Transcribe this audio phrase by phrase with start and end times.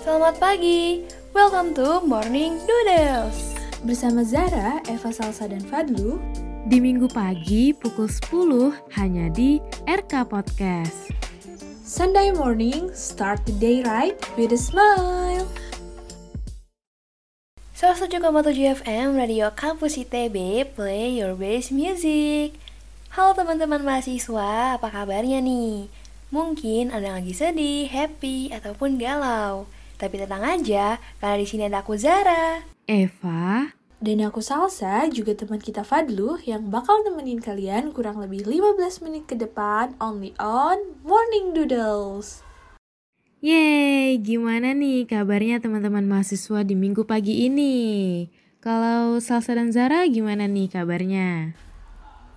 [0.00, 1.04] Selamat pagi,
[1.36, 3.52] welcome to Morning Doodles
[3.84, 6.16] Bersama Zara, Eva Salsa, dan Fadlu
[6.66, 11.12] Di minggu pagi pukul 10 hanya di RK Podcast.
[11.84, 15.44] Sunday morning, start the day right with a smile.
[17.76, 22.56] 107,7 FM Radio Kampus ITB, play your best music.
[23.10, 25.99] Halo teman-teman mahasiswa, apa kabarnya nih?
[26.30, 29.66] Mungkin ada yang lagi sedih, happy, ataupun galau.
[29.98, 32.62] Tapi tenang aja, karena di sini ada aku Zara.
[32.86, 39.02] Eva Dan aku Salsa, juga teman kita Fadlu yang bakal nemenin kalian kurang lebih 15
[39.02, 42.46] menit ke depan only on Morning Doodles.
[43.42, 47.74] Yeay, gimana nih kabarnya teman-teman mahasiswa di minggu pagi ini?
[48.62, 51.58] Kalau Salsa dan Zara gimana nih kabarnya?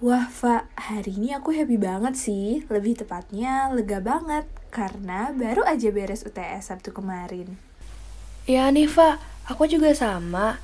[0.03, 2.67] Wah, Fa, hari ini aku happy banget sih.
[2.67, 7.55] Lebih tepatnya lega banget karena baru aja beres UTS Sabtu kemarin.
[8.43, 10.59] Ya nih, Fa, aku juga sama.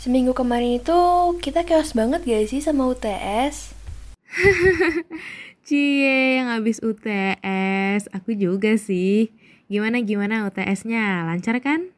[0.00, 0.96] Seminggu kemarin itu
[1.44, 3.76] kita chaos banget gak sih sama UTS?
[5.68, 9.28] Cie, yang habis UTS, aku juga sih.
[9.68, 11.92] Gimana-gimana UTS-nya, lancar kan?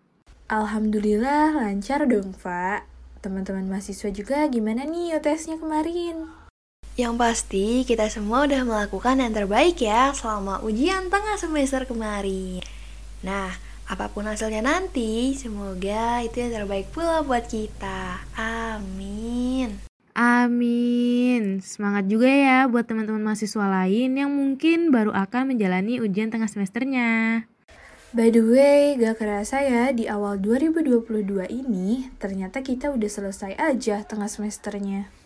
[0.50, 2.82] Alhamdulillah lancar dong, Fa.
[3.22, 6.41] Teman-teman mahasiswa juga gimana nih UTS-nya kemarin?
[6.92, 12.60] Yang pasti kita semua udah melakukan yang terbaik ya selama ujian tengah semester kemarin.
[13.24, 13.48] Nah,
[13.88, 18.20] apa pun hasilnya nanti, semoga itu yang terbaik pula buat kita.
[18.36, 19.80] Amin.
[20.12, 21.64] Amin.
[21.64, 27.48] Semangat juga ya buat teman-teman mahasiswa lain yang mungkin baru akan menjalani ujian tengah semesternya.
[28.12, 34.04] By the way, gak kerasa ya di awal 2022 ini ternyata kita udah selesai aja
[34.04, 35.21] tengah semesternya.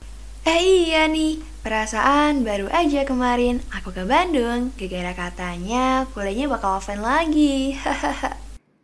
[0.47, 0.63] Eh
[0.95, 7.75] iya nih, perasaan baru aja kemarin aku ke Bandung, gara-gara katanya kuliahnya bakal offline lagi.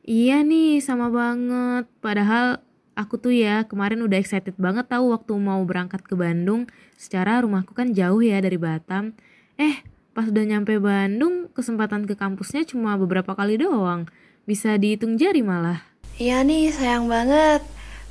[0.03, 1.87] Iya nih, sama banget.
[2.03, 2.59] Padahal
[2.99, 6.67] aku tuh ya kemarin udah excited banget tahu waktu mau berangkat ke Bandung.
[6.99, 9.15] Secara rumahku kan jauh ya dari Batam.
[9.55, 14.11] Eh, pas udah nyampe Bandung, kesempatan ke kampusnya cuma beberapa kali doang.
[14.43, 15.87] Bisa dihitung jari malah.
[16.19, 17.63] Iya nih, sayang banget.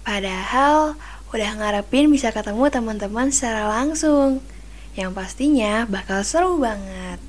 [0.08, 0.96] Padahal
[1.32, 4.44] udah ngarepin bisa ketemu teman-teman secara langsung.
[4.94, 7.24] Yang pastinya bakal seru banget.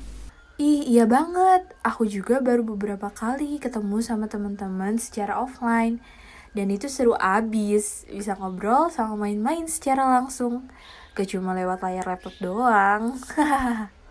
[0.59, 1.63] Ih, iya banget.
[1.81, 6.03] Aku juga baru beberapa kali ketemu sama teman-teman secara offline.
[6.51, 8.03] Dan itu seru abis.
[8.11, 10.67] Bisa ngobrol sama main-main secara langsung.
[11.15, 13.15] Gak cuma lewat layar laptop doang.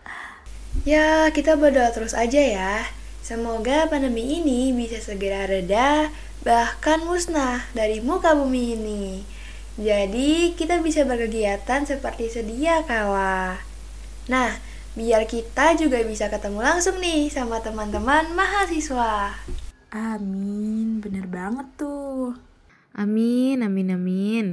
[0.89, 2.81] Ya, kita berdoa terus aja ya.
[3.21, 6.09] Semoga pandemi ini bisa segera reda,
[6.41, 9.21] bahkan musnah dari muka bumi ini.
[9.81, 13.57] Jadi, kita bisa berkegiatan seperti sedia kala.
[14.29, 14.61] Nah,
[14.93, 19.33] biar kita juga bisa ketemu langsung nih sama teman-teman mahasiswa.
[19.93, 22.37] Amin, bener banget tuh.
[22.93, 24.47] Amin, amin, amin.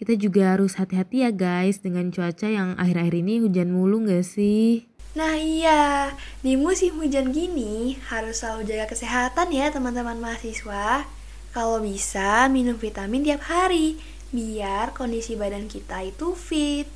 [0.00, 4.88] Kita juga harus hati-hati ya guys dengan cuaca yang akhir-akhir ini hujan mulu gak sih?
[5.12, 11.04] Nah iya, di musim hujan gini harus selalu jaga kesehatan ya teman-teman mahasiswa.
[11.52, 14.00] Kalau bisa minum vitamin tiap hari,
[14.30, 16.86] biar kondisi badan kita itu fit.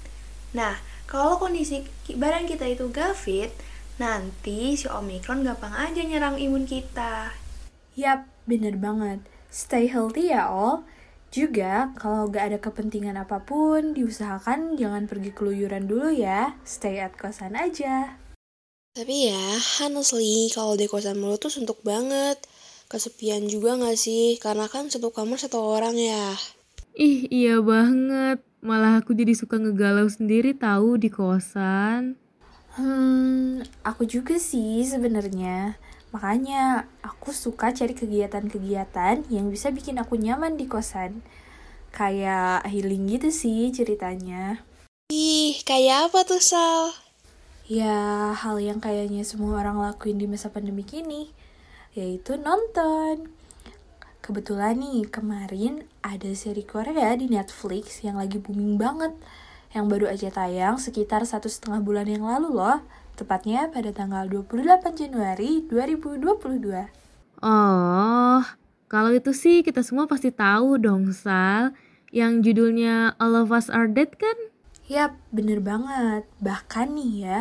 [0.54, 0.78] Nah,
[1.10, 1.82] kalau kondisi
[2.14, 3.50] badan kita itu gak fit,
[3.98, 7.34] nanti si Omikron gampang aja nyerang imun kita.
[7.94, 9.22] Yap, bener banget.
[9.50, 10.86] Stay healthy ya all.
[11.34, 16.54] Juga, kalau gak ada kepentingan apa pun, diusahakan jangan pergi keluyuran dulu ya.
[16.62, 18.18] Stay at kosan aja.
[18.94, 22.38] Tapi ya, honestly, kalau di kosan mulu tuh suntuk banget.
[22.86, 24.38] Kesepian juga gak sih?
[24.38, 26.38] Karena kan satu kamar satu orang ya.
[26.94, 28.38] Ih, iya banget.
[28.62, 32.14] Malah aku jadi suka ngegalau sendiri tahu di kosan.
[32.78, 35.74] Hmm, aku juga sih sebenarnya.
[36.14, 41.26] Makanya aku suka cari kegiatan-kegiatan yang bisa bikin aku nyaman di kosan.
[41.90, 44.62] Kayak healing gitu sih ceritanya.
[45.10, 46.94] Ih, kayak apa tuh, Sal?
[47.66, 51.34] Ya, hal yang kayaknya semua orang lakuin di masa pandemi ini,
[51.98, 53.34] yaitu nonton.
[54.24, 59.12] Kebetulan nih, kemarin ada seri Korea di Netflix yang lagi booming banget.
[59.76, 62.80] Yang baru aja tayang sekitar satu setengah bulan yang lalu loh.
[63.20, 66.40] Tepatnya pada tanggal 28 Januari 2022.
[67.44, 68.40] Oh,
[68.88, 71.76] kalau itu sih kita semua pasti tahu dong, Sal.
[72.08, 74.38] Yang judulnya All of Us Are Dead kan?
[74.88, 76.24] Yap, bener banget.
[76.40, 77.40] Bahkan nih ya,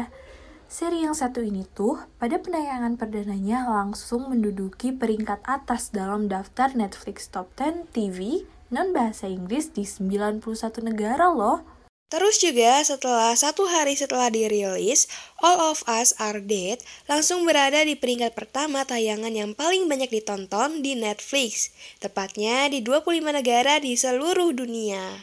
[0.74, 7.30] seri yang satu ini tuh pada penayangan perdananya langsung menduduki peringkat atas dalam daftar Netflix
[7.30, 10.42] Top 10 TV non bahasa Inggris di 91
[10.82, 11.62] negara loh.
[12.10, 15.06] Terus juga setelah satu hari setelah dirilis,
[15.46, 20.82] All of Us Are Dead langsung berada di peringkat pertama tayangan yang paling banyak ditonton
[20.82, 21.70] di Netflix,
[22.02, 25.22] tepatnya di 25 negara di seluruh dunia.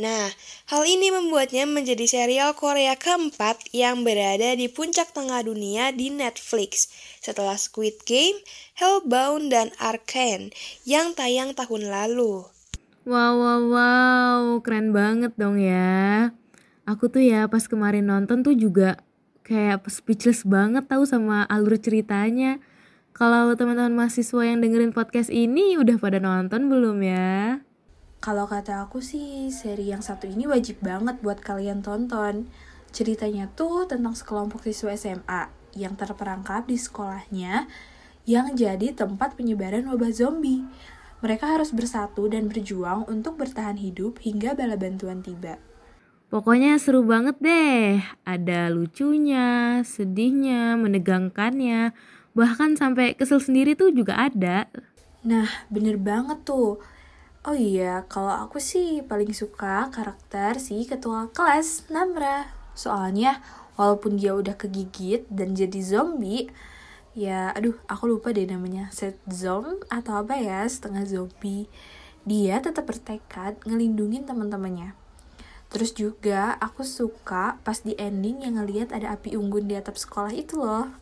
[0.00, 0.32] Nah,
[0.72, 6.88] hal ini membuatnya menjadi serial Korea keempat yang berada di puncak tengah dunia di Netflix
[7.20, 8.40] setelah Squid Game,
[8.80, 10.56] Hellbound, dan Arcane
[10.88, 12.48] yang tayang tahun lalu.
[13.04, 16.32] Wow, wow, wow, keren banget dong ya.
[16.88, 19.04] Aku tuh ya pas kemarin nonton tuh juga
[19.44, 22.56] kayak speechless banget tahu sama alur ceritanya.
[23.12, 27.60] Kalau teman-teman mahasiswa yang dengerin podcast ini udah pada nonton belum ya?
[28.20, 32.52] Kalau kata aku sih, seri yang satu ini wajib banget buat kalian tonton.
[32.92, 37.64] Ceritanya tuh tentang sekelompok siswa SMA yang terperangkap di sekolahnya
[38.28, 40.68] yang jadi tempat penyebaran wabah zombie.
[41.24, 45.56] Mereka harus bersatu dan berjuang untuk bertahan hidup hingga bala bantuan tiba.
[46.28, 48.04] Pokoknya seru banget deh.
[48.28, 51.96] Ada lucunya, sedihnya, menegangkannya,
[52.36, 54.68] bahkan sampai kesel sendiri tuh juga ada.
[55.24, 56.84] Nah, bener banget tuh.
[57.40, 62.52] Oh iya, kalau aku sih paling suka karakter si ketua kelas, Namra.
[62.76, 63.40] Soalnya,
[63.80, 66.52] walaupun dia udah kegigit dan jadi zombie,
[67.16, 68.92] ya aduh aku lupa deh namanya.
[68.92, 71.64] Set zom atau apa ya setengah zombie.
[72.28, 74.92] Dia tetap bertekad ngelindungin teman-temannya.
[75.72, 80.36] Terus juga aku suka pas di ending yang ngelihat ada api unggun di atap sekolah
[80.36, 80.92] itu loh.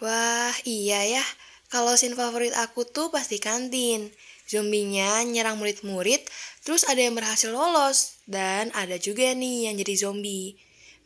[0.00, 1.24] Wah iya ya.
[1.68, 4.08] Kalau scene favorit aku tuh pasti kantin
[4.48, 6.24] zombinya nyerang murid-murid
[6.64, 10.56] terus ada yang berhasil lolos dan ada juga nih yang jadi zombie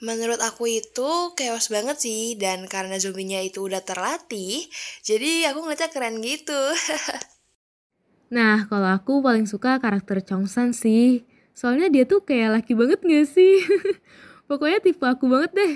[0.03, 4.67] Menurut aku itu chaos banget sih dan karena zombinya itu udah terlatih,
[5.06, 6.59] jadi aku ngeliatnya keren gitu.
[8.37, 11.23] nah, kalau aku paling suka karakter Chongsan sih.
[11.55, 13.62] Soalnya dia tuh kayak laki banget gak sih?
[14.50, 15.75] Pokoknya tipe aku banget deh.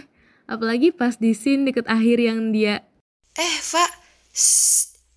[0.50, 2.82] Apalagi pas di scene deket akhir yang dia...
[3.38, 3.86] Eh, Fa,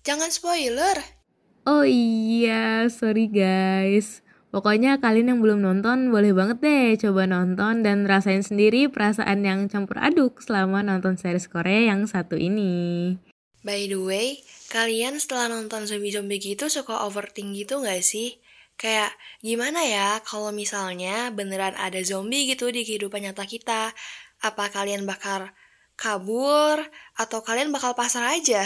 [0.06, 1.19] jangan spoiler.
[1.68, 4.24] Oh iya, sorry guys.
[4.50, 9.70] Pokoknya kalian yang belum nonton boleh banget deh coba nonton dan rasain sendiri perasaan yang
[9.70, 13.14] campur aduk selama nonton series Korea yang satu ini.
[13.62, 14.40] By the way,
[14.72, 18.40] kalian setelah nonton zombie-zombie gitu suka overthink gitu gak sih?
[18.80, 19.12] Kayak
[19.44, 23.92] gimana ya kalau misalnya beneran ada zombie gitu di kehidupan nyata kita?
[24.40, 25.52] Apa kalian bakal
[25.94, 26.80] kabur
[27.14, 28.64] atau kalian bakal pasrah aja?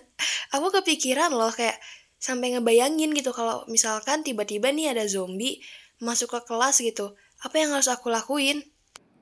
[0.56, 1.76] Aku kepikiran loh kayak
[2.20, 5.64] sampai ngebayangin gitu kalau misalkan tiba-tiba nih ada zombie
[6.04, 7.16] masuk ke kelas gitu.
[7.40, 8.60] Apa yang harus aku lakuin?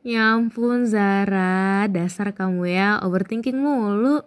[0.02, 1.86] Ya ampun Zara.
[1.86, 4.26] Dasar kamu ya overthinking mulu.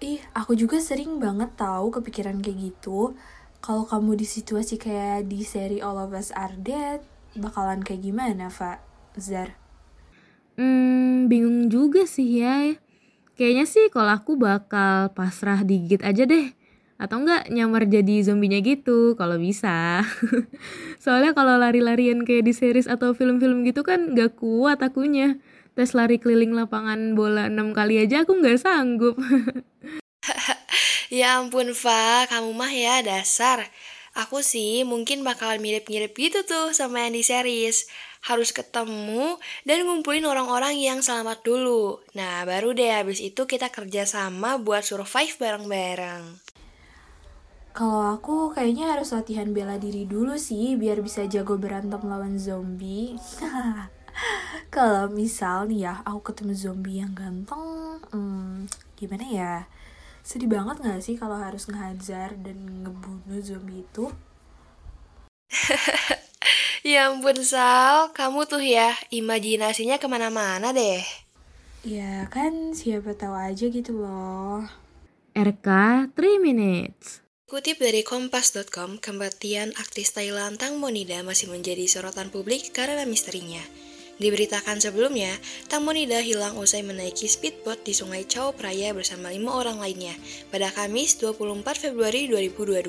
[0.00, 3.12] Ih aku juga sering banget tahu kepikiran kayak gitu.
[3.60, 7.04] Kalau kamu di situasi kayak di seri All of Us Are Dead
[7.36, 8.80] bakalan kayak gimana Fa?
[9.18, 9.58] Zar?
[10.56, 12.72] Hmm bingung juga sih ya.
[13.36, 16.57] Kayaknya sih kalau aku bakal pasrah digigit aja deh
[16.98, 20.02] atau enggak nyamar jadi zombinya gitu kalau bisa.
[21.02, 25.38] Soalnya kalau lari-larian kayak di series atau film-film gitu kan gak kuat akunya.
[25.78, 29.14] Tes lari keliling lapangan bola enam kali aja aku nggak sanggup.
[31.08, 32.28] Ya ampun Fa.
[32.28, 33.64] Kamu mah ya dasar.
[34.12, 37.88] Aku sih mungkin bakalan mirip-mirip gitu tuh sama yang di series.
[38.20, 42.04] Harus ketemu dan ngumpulin orang-orang yang selamat dulu.
[42.12, 46.24] Nah, baru deh habis itu kita kerja sama buat survive bareng-bareng.
[47.78, 53.14] Kalau aku kayaknya harus latihan bela diri dulu sih biar bisa jago berantem lawan zombie.
[54.74, 58.66] Kalau misal nih ya aku ketemu zombie yang ganteng, hmm,
[58.98, 59.54] gimana ya?
[60.26, 64.10] Sedih banget gak sih kalau harus ngehajar dan ngebunuh zombie itu?
[66.90, 71.06] ya ampun Sal, kamu tuh ya imajinasinya ke mana-mana deh.
[71.86, 74.66] Ya kan siapa tahu aja gitu loh.
[75.38, 75.68] RK
[76.18, 77.27] 3 minutes.
[77.48, 83.64] Kutip dari kompas.com, kematian aktris Thailand Tang Monida masih menjadi sorotan publik karena misterinya.
[84.20, 85.32] Diberitakan sebelumnya,
[85.64, 90.12] Tang Monida hilang usai menaiki speedboat di Sungai Chao Phraya bersama lima orang lainnya
[90.52, 92.84] pada Kamis 24 Februari 2022.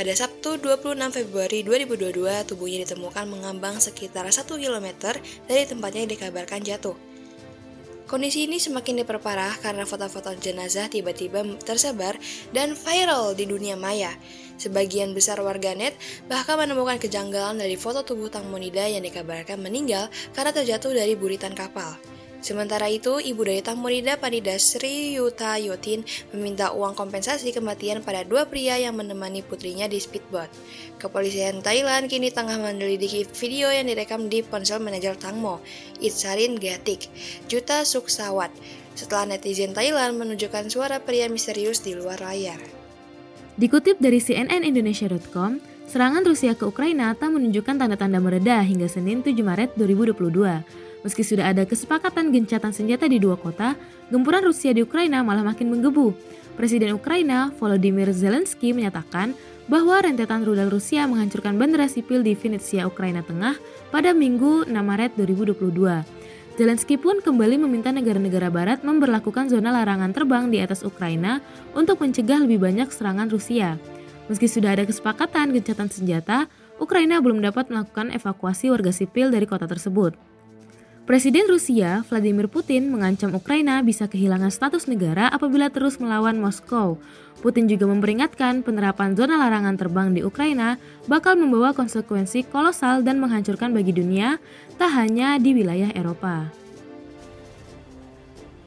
[0.00, 4.88] Pada Sabtu 26 Februari 2022, tubuhnya ditemukan mengambang sekitar 1 km
[5.44, 6.96] dari tempatnya yang dikabarkan jatuh.
[8.08, 12.16] Kondisi ini semakin diperparah karena foto-foto jenazah tiba-tiba tersebar
[12.56, 14.16] dan viral di dunia maya.
[14.56, 15.92] Sebagian besar warganet
[16.24, 21.52] bahkan menemukan kejanggalan dari foto tubuh Tang Monida yang dikabarkan meninggal karena terjatuh dari buritan
[21.52, 22.00] kapal.
[22.38, 28.46] Sementara itu, Ibu Daya Monida Panida Sri Yuta Yotin meminta uang kompensasi kematian pada dua
[28.46, 30.46] pria yang menemani putrinya di speedboat.
[31.02, 35.58] Kepolisian Thailand kini tengah menyelidiki video yang direkam di ponsel manajer Tangmo,
[35.98, 37.10] Itsarin Gatik,
[37.50, 38.54] Juta Suksawat,
[38.94, 42.62] setelah netizen Thailand menunjukkan suara pria misterius di luar layar.
[43.58, 45.58] Dikutip dari cnnindonesia.com,
[45.90, 50.87] serangan Rusia ke Ukraina tak menunjukkan tanda-tanda meredah hingga Senin 7 Maret 2022.
[51.06, 53.78] Meski sudah ada kesepakatan gencatan senjata di dua kota,
[54.10, 56.10] gempuran Rusia di Ukraina malah makin menggebu.
[56.58, 59.30] Presiden Ukraina, Volodymyr Zelensky menyatakan
[59.70, 63.54] bahwa rentetan rudal Rusia menghancurkan bandara sipil di Vinnytsia, Ukraina Tengah
[63.94, 66.02] pada Minggu 6 Maret 2022.
[66.58, 71.38] Zelensky pun kembali meminta negara-negara barat memperlakukan zona larangan terbang di atas Ukraina
[71.78, 73.78] untuk mencegah lebih banyak serangan Rusia.
[74.26, 76.50] Meski sudah ada kesepakatan gencatan senjata,
[76.82, 80.27] Ukraina belum dapat melakukan evakuasi warga sipil dari kota tersebut.
[81.08, 87.00] Presiden Rusia, Vladimir Putin, mengancam Ukraina bisa kehilangan status negara apabila terus melawan Moskow.
[87.40, 90.76] Putin juga memperingatkan penerapan zona larangan terbang di Ukraina
[91.08, 94.36] bakal membawa konsekuensi kolosal dan menghancurkan bagi dunia,
[94.76, 96.52] tak hanya di wilayah Eropa.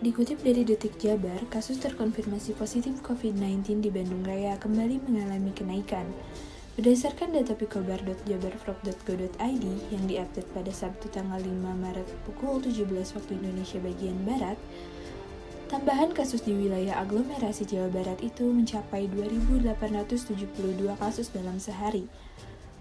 [0.01, 6.09] Dikutip dari Detik Jabar, kasus terkonfirmasi positif COVID-19 di Bandung Raya kembali mengalami kenaikan.
[6.71, 14.15] Berdasarkan data pikobar.jabarprov.go.id yang diupdate pada Sabtu tanggal 5 Maret pukul 17 waktu Indonesia bagian
[14.23, 14.55] Barat,
[15.67, 20.47] tambahan kasus di wilayah aglomerasi Jawa Barat itu mencapai 2.872
[20.95, 22.07] kasus dalam sehari.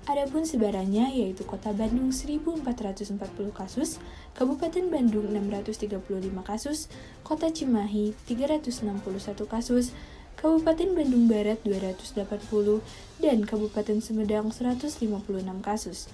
[0.07, 3.19] Adapun sebarannya yaitu Kota Bandung 1440
[3.51, 3.99] kasus,
[4.39, 5.99] Kabupaten Bandung 635
[6.47, 6.87] kasus,
[7.27, 9.03] Kota Cimahi 361
[9.51, 9.91] kasus,
[10.39, 12.85] Kabupaten Bandung Barat 280,
[13.19, 15.01] dan Kabupaten Sumedang 156
[15.65, 16.07] kasus.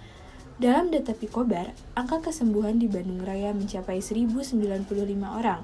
[0.56, 4.88] Dalam data Pikobar, angka kesembuhan di Bandung Raya mencapai 1095
[5.28, 5.61] orang,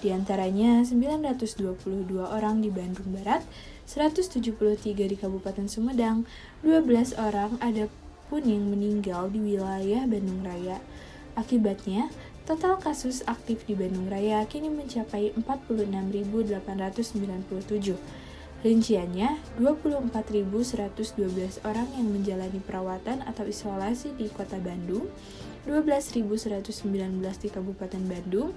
[0.00, 3.44] di antaranya 922 orang di Bandung Barat,
[3.84, 6.24] 173 di Kabupaten Sumedang,
[6.64, 7.84] 12 orang ada
[8.32, 10.80] pun yang meninggal di wilayah Bandung Raya.
[11.36, 12.08] Akibatnya,
[12.50, 17.94] Total kasus aktif di Bandung Raya kini mencapai 46.897.
[18.66, 25.06] Rinciannya, 24.112 orang yang menjalani perawatan atau isolasi di Kota Bandung,
[25.62, 28.50] 12.119 di Kabupaten Bandung,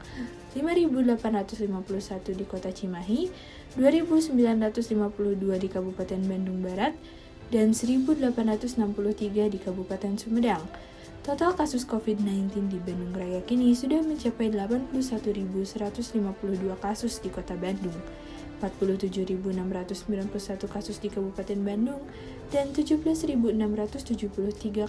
[0.57, 3.29] 5.851 di Kota Cimahi,
[3.77, 6.97] 2.952 di Kabupaten Bandung Barat,
[7.53, 10.65] dan 1.863 di Kabupaten Sumedang.
[11.23, 16.19] Total kasus COVID-19 di Bandung Raya kini sudah mencapai 81.152
[16.83, 17.95] kasus di kota Bandung,
[18.59, 19.55] 47.691
[20.67, 22.03] kasus di Kabupaten Bandung,
[22.51, 23.55] dan 17.673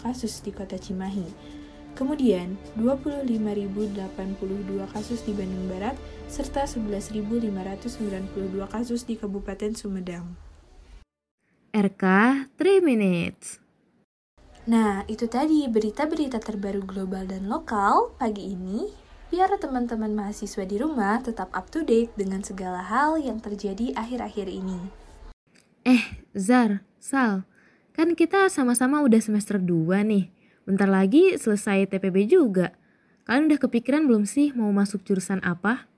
[0.02, 1.30] kasus di kota Cimahi.
[1.94, 3.94] Kemudian, 25.082
[4.90, 5.94] kasus di Bandung Barat,
[6.26, 10.34] serta 11.592 kasus di Kabupaten Sumedang.
[11.70, 12.02] RK
[12.58, 13.62] 3 Minutes
[14.64, 18.88] Nah, itu tadi berita-berita terbaru global dan lokal pagi ini.
[19.28, 24.48] Biar teman-teman mahasiswa di rumah tetap up to date dengan segala hal yang terjadi akhir-akhir
[24.48, 24.80] ini.
[25.84, 27.44] Eh, Zar, Sal,
[27.92, 30.32] kan kita sama-sama udah semester 2 nih.
[30.64, 32.72] Bentar lagi selesai TPB juga.
[33.28, 35.92] Kalian udah kepikiran belum sih mau masuk jurusan apa?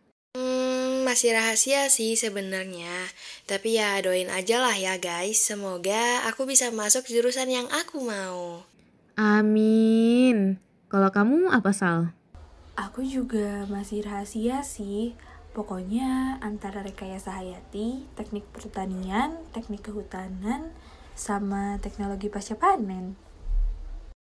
[1.07, 3.07] Masih rahasia sih sebenarnya.
[3.47, 5.39] Tapi ya doain aja lah ya guys.
[5.39, 8.67] Semoga aku bisa masuk jurusan yang aku mau.
[9.15, 10.59] Amin.
[10.91, 12.11] Kalau kamu apa Sal?
[12.75, 15.15] Aku juga masih rahasia sih.
[15.55, 20.75] Pokoknya antara rekayasa hayati, teknik pertanian, teknik kehutanan,
[21.15, 23.15] sama teknologi pasca panen.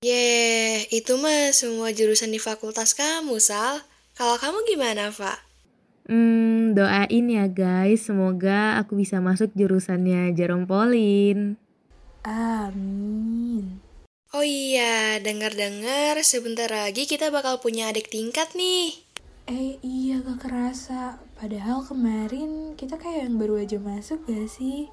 [0.07, 3.83] Yeh, itu mah semua jurusan di fakultas kamu, Sal.
[4.15, 5.50] Kalau kamu gimana, Pak?
[6.09, 11.59] Hmm, doain ya guys, semoga aku bisa masuk jurusannya Jerome Pauline.
[12.25, 13.81] Amin.
[14.31, 18.95] Oh iya, dengar-dengar sebentar lagi kita bakal punya adik tingkat nih.
[19.49, 24.87] Eh iya gak kerasa, padahal kemarin kita kayak yang baru aja masuk gak sih?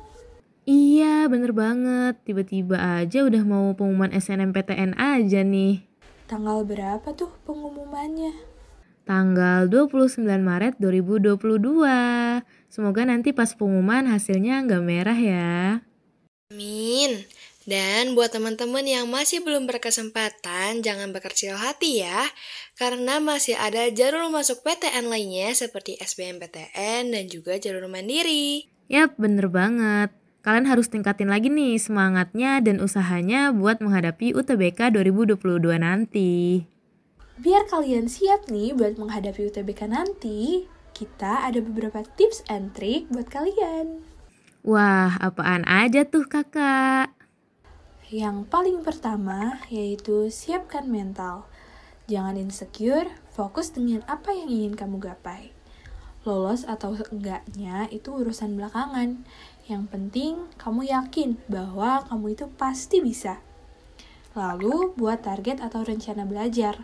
[0.67, 2.19] Iya, bener banget.
[2.27, 5.87] Tiba-tiba aja udah mau pengumuman SNMPTN aja nih.
[6.29, 8.48] Tanggal berapa tuh pengumumannya?
[9.09, 11.41] Tanggal 29 Maret 2022.
[12.69, 15.81] Semoga nanti pas pengumuman hasilnya nggak merah ya.
[16.53, 17.25] Amin.
[17.69, 22.25] Dan buat teman-teman yang masih belum berkesempatan, jangan berkecil hati ya.
[22.77, 28.69] Karena masih ada jalur masuk PTN lainnya seperti SBMPTN dan juga jalur mandiri.
[28.89, 30.13] Yap, bener banget.
[30.41, 35.37] Kalian harus tingkatin lagi nih semangatnya dan usahanya buat menghadapi UTBK 2022
[35.77, 36.65] nanti.
[37.39, 43.31] Biar kalian siap nih buat menghadapi UTBK nanti, kita ada beberapa tips and trick buat
[43.31, 44.03] kalian.
[44.67, 47.15] Wah, apaan aja tuh kakak?
[48.11, 51.47] Yang paling pertama yaitu siapkan mental.
[52.11, 55.55] Jangan insecure, fokus dengan apa yang ingin kamu gapai.
[56.27, 59.23] Lolos atau enggaknya itu urusan belakangan.
[59.71, 63.39] Yang penting kamu yakin bahwa kamu itu pasti bisa.
[64.35, 66.83] Lalu buat target atau rencana belajar.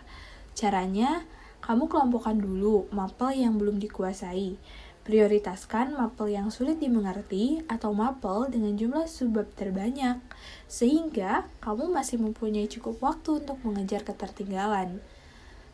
[0.54, 1.26] Caranya,
[1.66, 4.54] kamu kelompokkan dulu mapel yang belum dikuasai.
[5.04, 10.22] Prioritaskan mapel yang sulit dimengerti atau mapel dengan jumlah subbab terbanyak,
[10.70, 15.02] sehingga kamu masih mempunyai cukup waktu untuk mengejar ketertinggalan.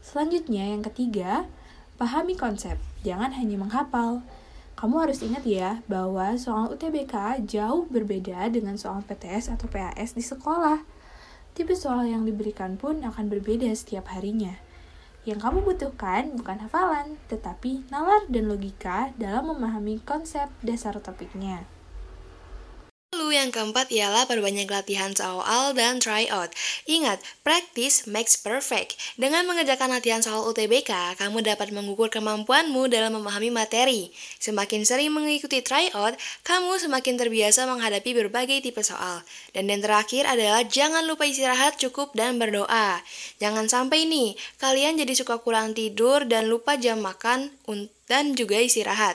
[0.01, 1.47] Selanjutnya, yang ketiga,
[2.01, 4.25] pahami konsep, jangan hanya menghafal.
[4.81, 10.25] Kamu harus ingat ya bahwa soal UTBK jauh berbeda dengan soal PTS atau PAS di
[10.25, 10.81] sekolah.
[11.53, 14.70] Tipe soal yang diberikan pun akan berbeda setiap harinya.
[15.29, 21.69] Yang kamu butuhkan bukan hafalan, tetapi nalar dan logika dalam memahami konsep dasar topiknya.
[23.21, 26.57] Lalu yang keempat ialah perbanyak latihan soal dan try out.
[26.89, 28.97] Ingat, practice makes perfect.
[29.21, 34.09] Dengan mengerjakan latihan soal UTBK, kamu dapat mengukur kemampuanmu dalam memahami materi.
[34.41, 36.17] Semakin sering mengikuti try out,
[36.49, 39.21] kamu semakin terbiasa menghadapi berbagai tipe soal.
[39.53, 43.05] Dan yang terakhir adalah jangan lupa istirahat cukup dan berdoa.
[43.37, 48.59] Jangan sampai nih, kalian jadi suka kurang tidur dan lupa jam makan untuk dan juga
[48.59, 49.15] istirahat.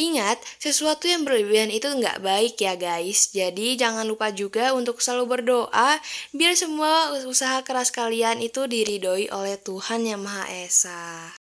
[0.00, 3.28] Ingat, sesuatu yang berlebihan itu nggak baik ya guys.
[3.36, 6.00] Jadi jangan lupa juga untuk selalu berdoa
[6.32, 11.36] biar semua usaha keras kalian itu diridhoi oleh Tuhan Yang Maha Esa.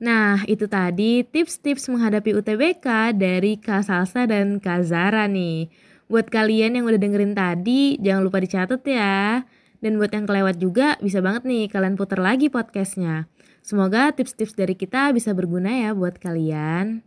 [0.00, 5.68] Nah, itu tadi tips-tips menghadapi UTBK dari Kak Salsa dan Kak Zara nih.
[6.10, 9.44] Buat kalian yang udah dengerin tadi, jangan lupa dicatat ya.
[9.80, 13.28] Dan buat yang kelewat juga, bisa banget nih kalian putar lagi podcastnya.
[13.60, 17.04] Semoga tips-tips dari kita bisa berguna ya buat kalian.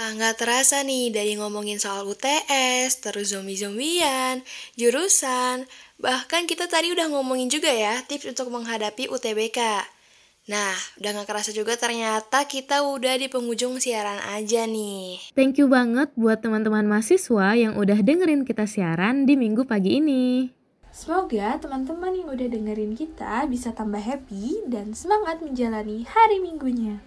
[0.00, 4.40] Ah, nggak terasa nih dari ngomongin soal UTS, terus zombie-zombian,
[4.80, 5.68] jurusan,
[6.00, 9.60] bahkan kita tadi udah ngomongin juga ya tips untuk menghadapi UTBK.
[10.50, 15.30] Nah, udah gak kerasa juga ternyata kita udah di penghujung siaran aja nih.
[15.38, 20.50] Thank you banget buat teman-teman mahasiswa yang udah dengerin kita siaran di minggu pagi ini.
[20.92, 27.00] Semoga teman-teman yang udah dengerin kita bisa tambah happy dan semangat menjalani hari minggunya.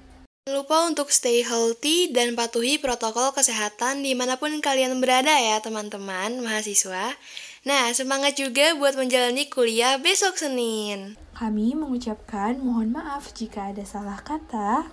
[0.45, 5.61] Jangan lupa untuk stay healthy dan patuhi protokol kesehatan di mana pun kalian berada ya
[5.61, 7.13] teman-teman mahasiswa.
[7.65, 11.13] Nah, semangat juga buat menjalani kuliah besok Senin.
[11.37, 14.89] Kami mengucapkan mohon maaf jika ada salah kata.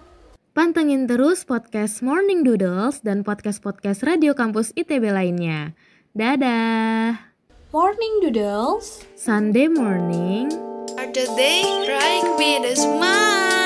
[0.53, 5.73] Pantengin terus podcast Morning Doodles dan podcast-podcast Radio Kampus ITB lainnya.
[6.13, 7.32] Dadah!
[7.73, 9.03] Morning Doodles.
[9.17, 10.51] Sunday morning.
[10.89, 13.62] Start the day right with a smile.